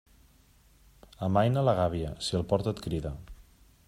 Amaina 1.27 1.63
la 1.67 1.75
gàbia, 1.81 2.15
si 2.29 2.35
el 2.39 2.47
port 2.55 2.71
et 2.73 2.85
crida. 2.87 3.13